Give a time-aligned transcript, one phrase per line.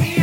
[0.00, 0.13] ich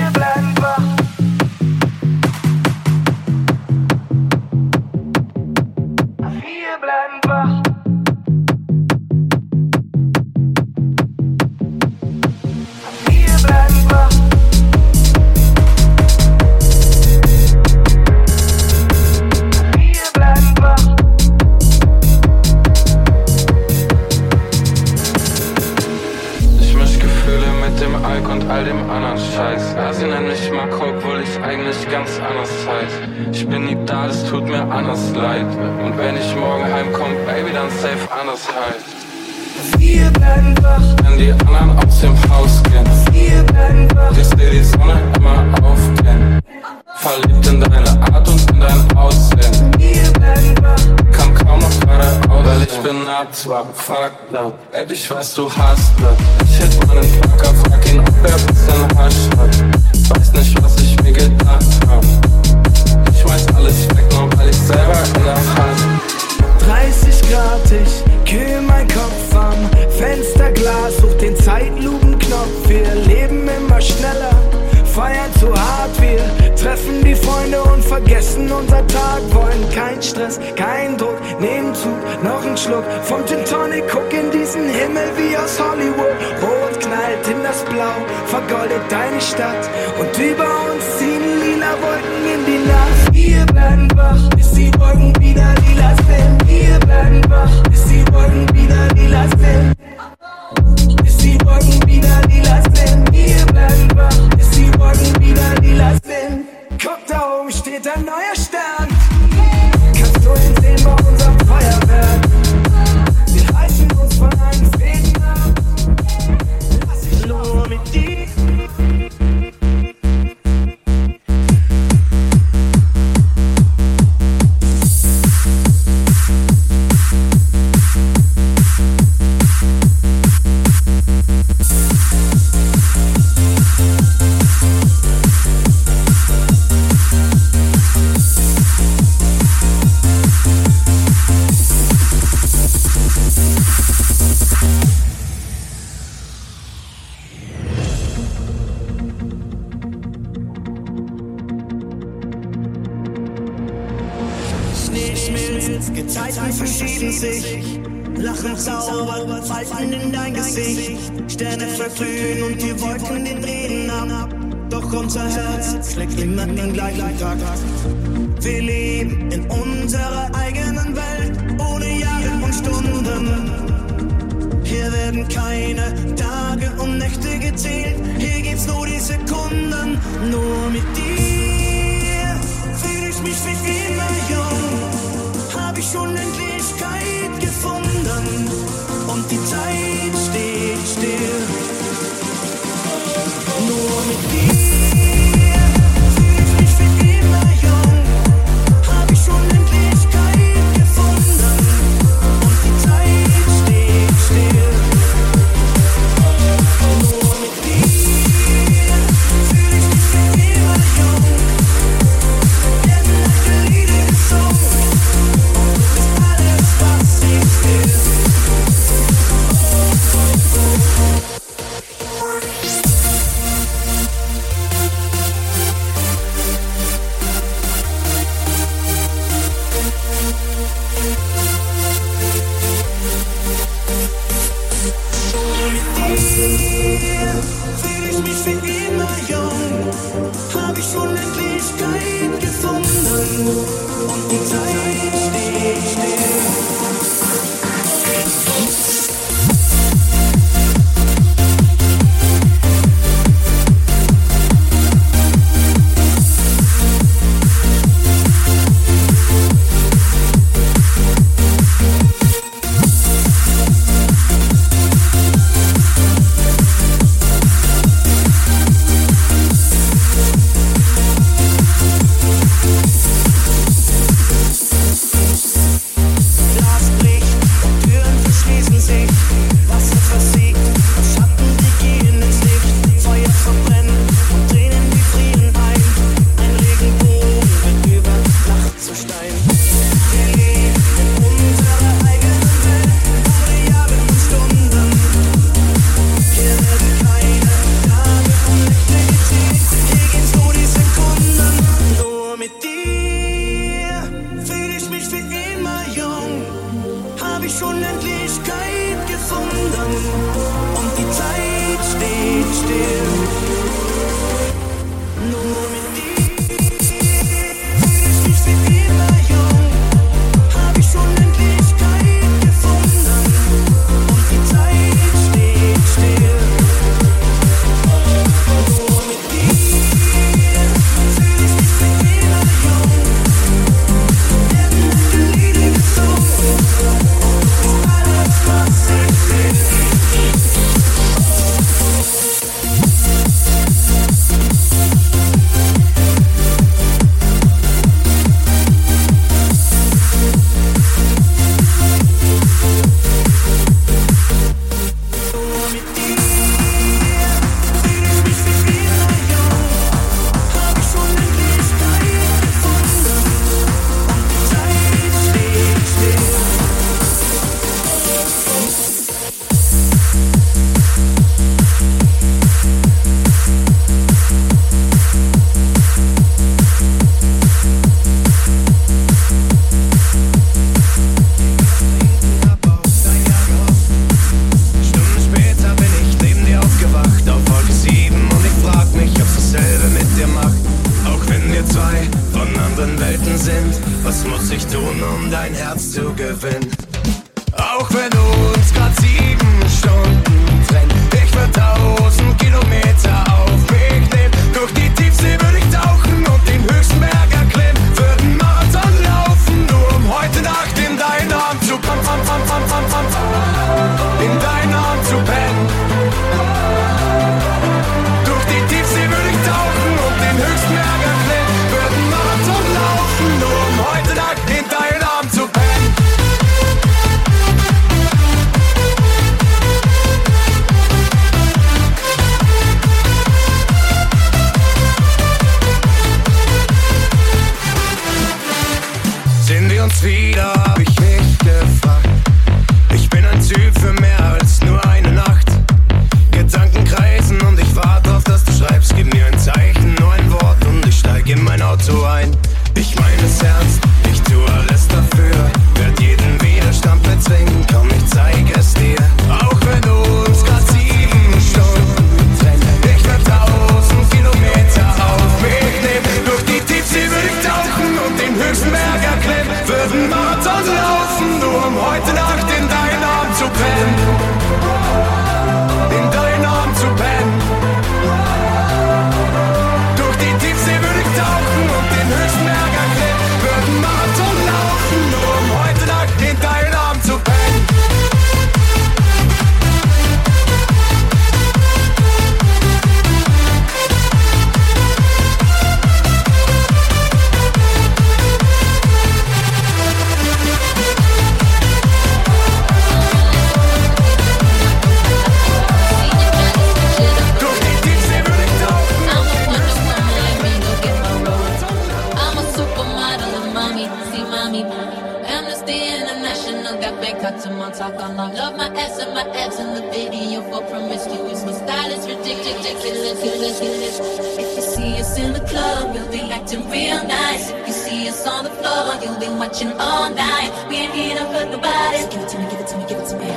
[529.51, 530.49] watching all night.
[530.69, 532.07] We ain't here to put the bodies.
[532.07, 533.27] Give it to me, give it to me, give it to me.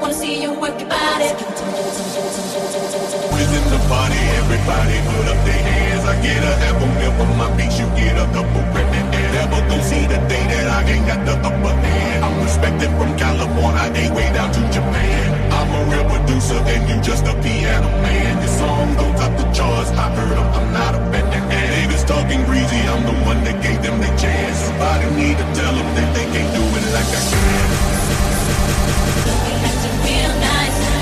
[0.00, 1.28] Wanna see you work your body.
[1.36, 3.16] Give it to me, give it to me, give it to me, give it to
[3.20, 3.26] me.
[3.36, 6.04] Within the party, everybody put up their hands.
[6.08, 7.76] I get a apple milk from my beats.
[7.78, 11.20] you get a couple pregnant and ever gon' see the day that I ain't got
[11.28, 12.24] the upper hand.
[12.24, 15.52] I'm respected from California, they way down to Japan.
[15.52, 18.40] I'm a real producer and you just a piano man.
[18.40, 19.90] Your song goes up the charts.
[19.92, 21.27] I heard them, I'm not a fan
[22.08, 24.56] talking greasy, I'm the one that gave them the chance.
[24.64, 27.68] Somebody need to tell them that they can't do it like I can.
[29.28, 30.97] Looking gonna feel nice.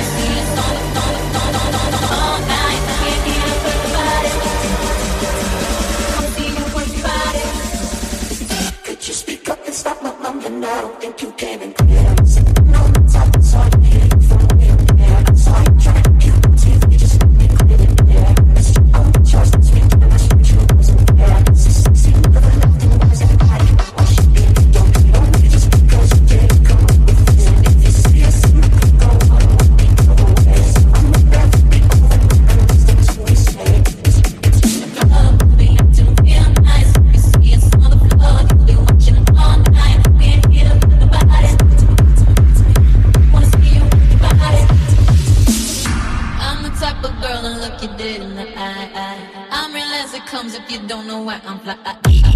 [50.86, 52.35] don't know why I'm fly.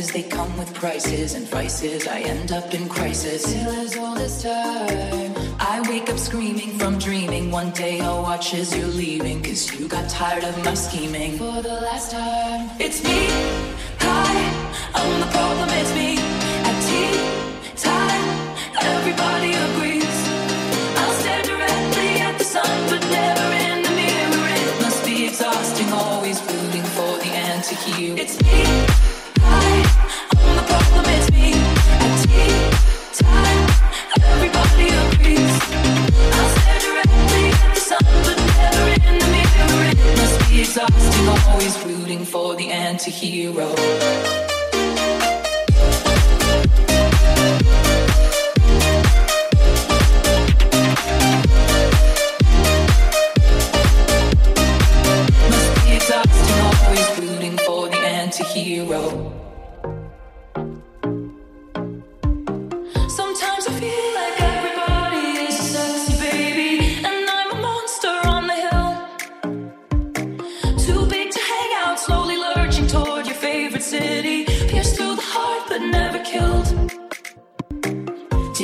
[0.00, 0.12] Devices.
[0.12, 2.06] They come with prices and vices.
[2.06, 3.42] I end up in crisis.
[3.42, 5.34] Still as old as time.
[5.58, 7.50] I wake up screaming from dreaming.
[7.50, 9.42] One day I'll watch as you're leaving.
[9.42, 11.38] Cause you got tired of my scheming.
[11.38, 13.28] For the last time, it's me.
[14.00, 14.34] Hi,
[14.94, 16.10] I'm the problem, it's me.
[16.68, 17.12] At tea
[17.76, 18.28] time,
[18.94, 20.18] everybody agrees.
[21.00, 24.48] I'll stare directly at the sun, but never in the mirror.
[24.64, 28.16] It must be exhausting, always rooting for the anti-hero.
[28.16, 28.99] It's me.
[37.98, 39.90] But never in the mirror.
[39.90, 43.66] It must be exhausting, always rooting for the anti-hero.
[55.50, 59.49] Must be exhausting, always rooting for the anti-hero.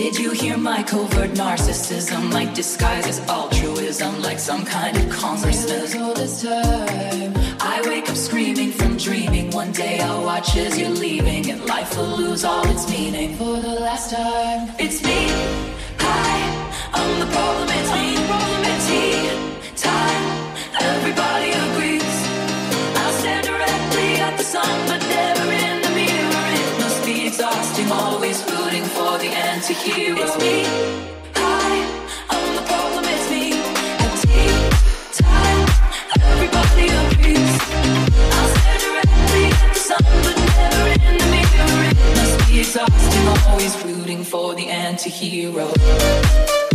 [0.07, 2.33] Did you hear my covert narcissism?
[2.33, 6.01] Like disguised as altruism, like some kind of congressman.
[6.01, 7.33] all this time.
[7.59, 9.51] I wake up screaming from dreaming.
[9.51, 13.35] One day I'll watch as you're leaving, and life will lose all its meaning.
[13.35, 15.27] For the last time, it's me.
[15.99, 16.35] Hi,
[16.93, 17.69] I'm the problem.
[17.79, 18.07] It's me.
[18.31, 18.63] Problem.
[18.75, 19.03] It's he.
[19.75, 20.25] Time.
[20.81, 21.56] Everybody
[41.33, 41.91] mirror.
[41.91, 46.66] It must be exhausting, always rooting for the anti-hero.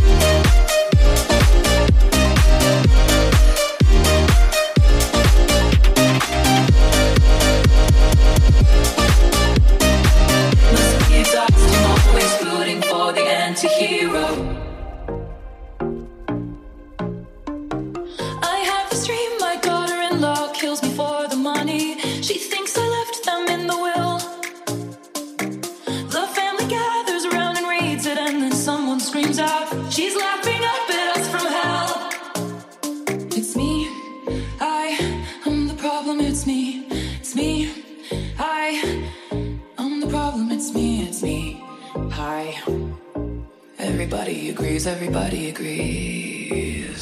[44.72, 46.98] agrees, everybody agrees.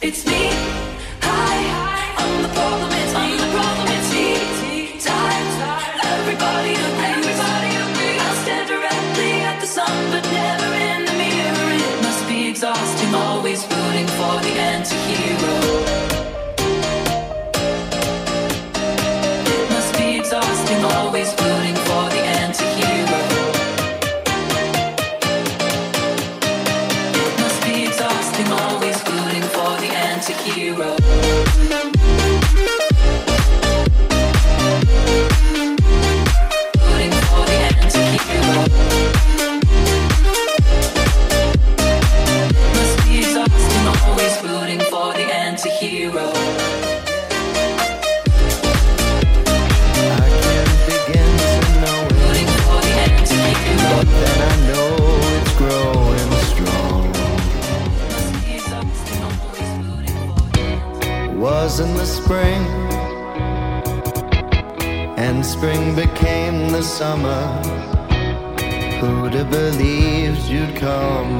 [0.00, 0.50] It's me,
[1.20, 2.14] hi, hi.
[2.22, 4.26] I'm the problem, it's me, I'm the problem, it's me.
[5.02, 5.46] Time,
[6.14, 7.10] everybody agrees.
[7.10, 8.22] Everybody agrees.
[8.22, 11.70] I stand directly at the sun, but never in the mirror.
[11.74, 15.75] It must be exhausting, always rooting for the anti-hero.
[70.78, 71.35] Come.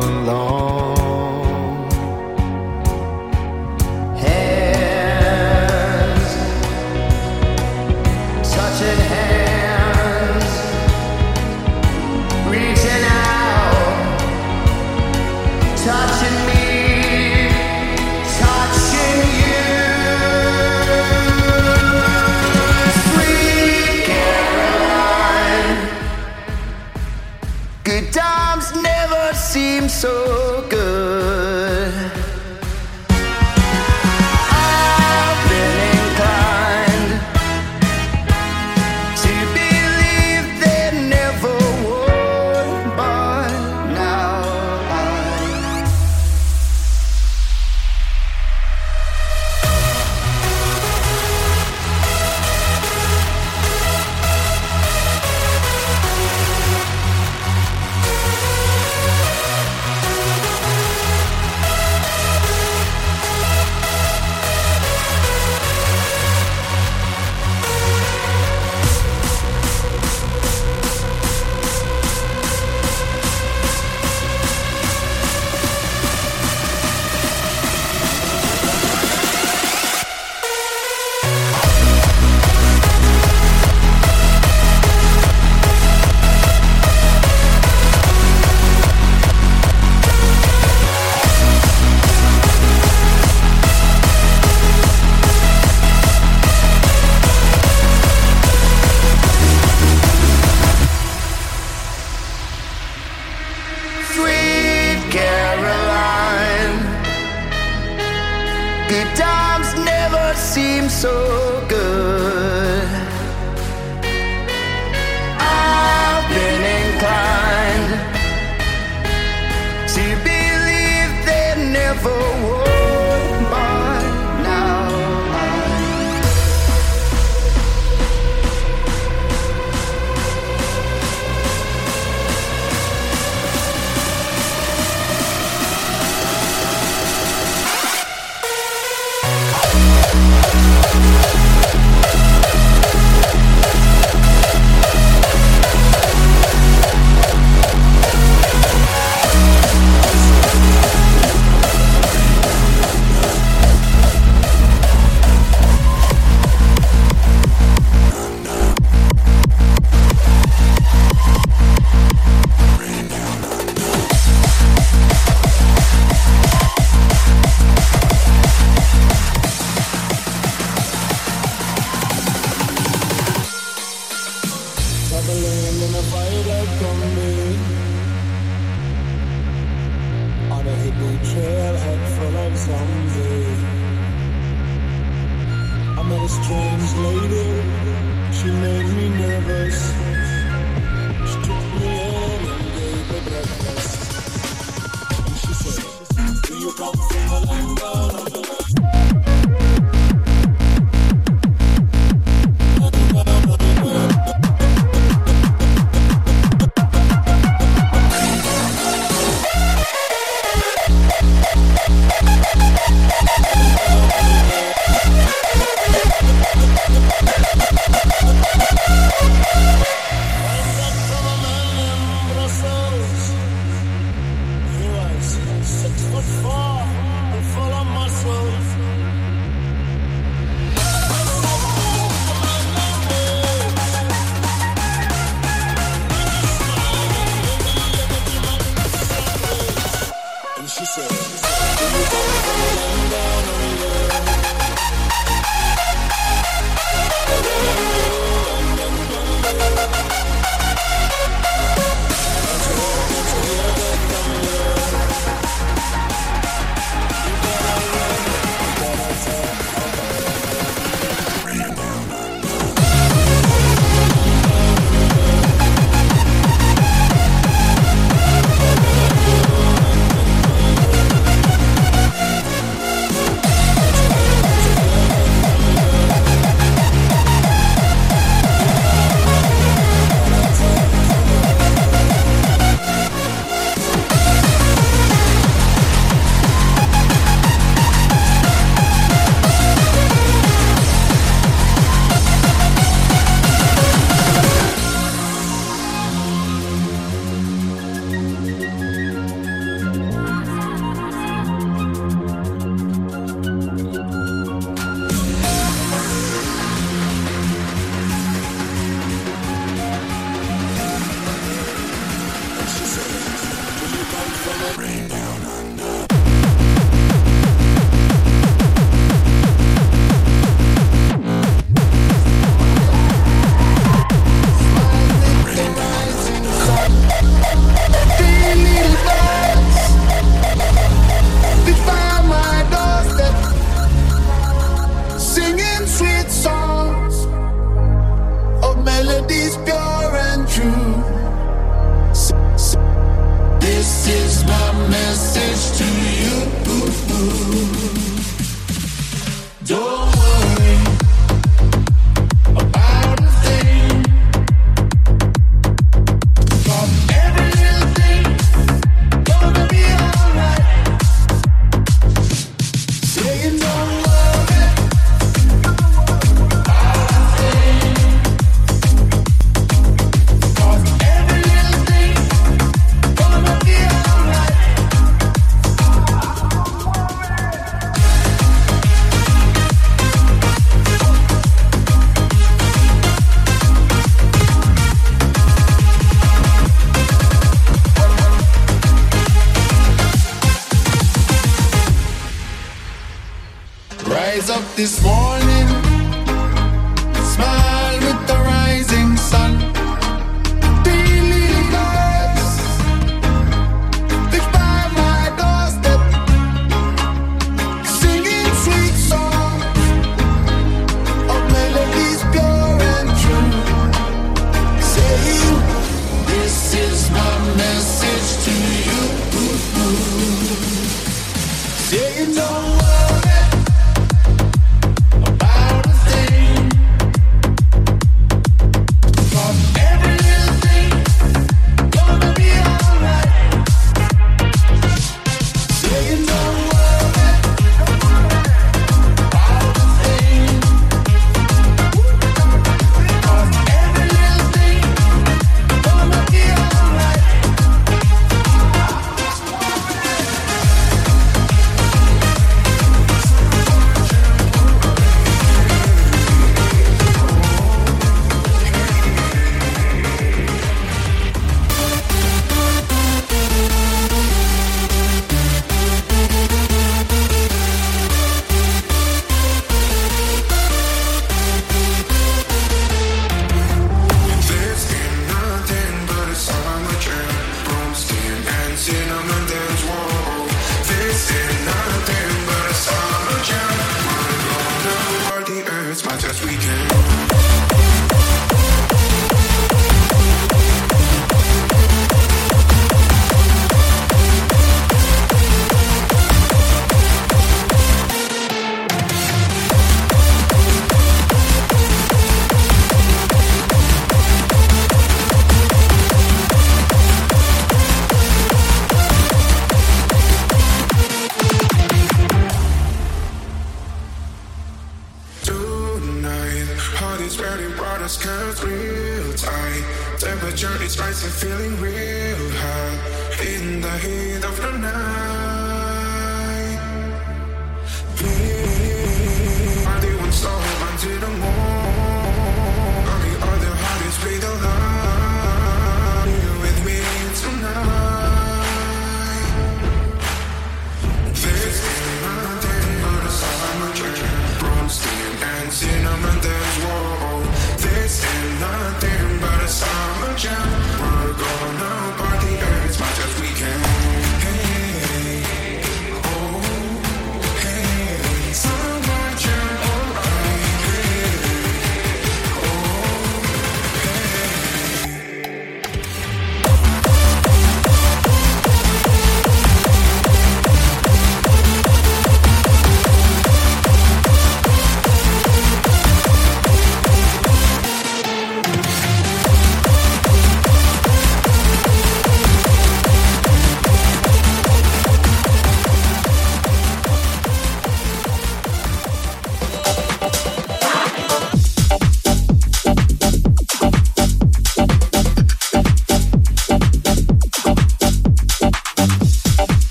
[343.86, 345.45] This is my message.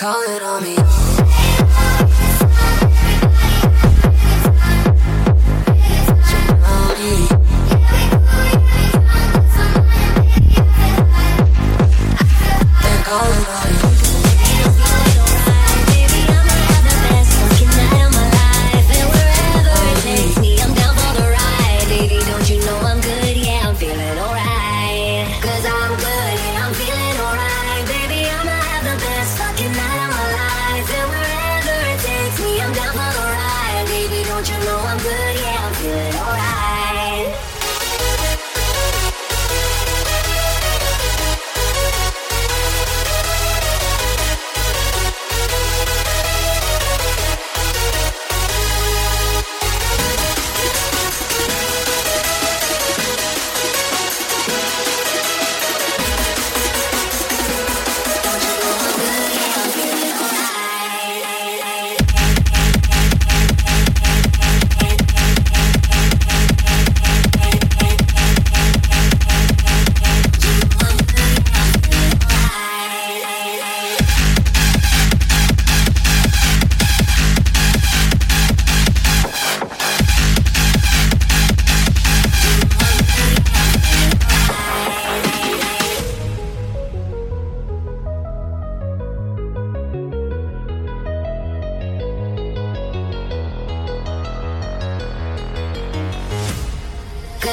[0.00, 1.29] Calling on me.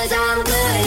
[0.08, 0.87] Cause I'm good,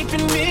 [0.00, 0.49] keeping me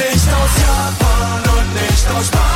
[0.00, 2.49] nicht aus Japan und nicht aus Spanien,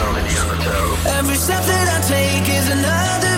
[0.00, 3.29] Every step that I take is another